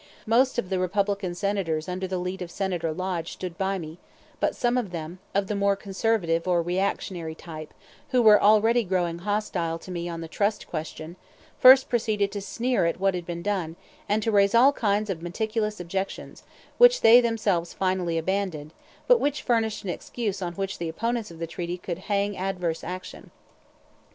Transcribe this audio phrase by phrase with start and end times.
[0.25, 3.99] Most of the Republican Senators under the lead of Senator Lodge stood by me;
[4.39, 7.71] but some of them, of the more "conservative" or reactionary type,
[8.09, 11.17] who were already growing hostile to me on the trust question,
[11.59, 13.75] first proceeded to sneer at what had been done,
[14.09, 16.41] and to raise all kinds of meticulous objections,
[16.79, 18.73] which they themselves finally abandoned,
[19.05, 22.83] but which furnished an excuse on which the opponents of the treaty could hang adverse
[22.83, 23.29] action.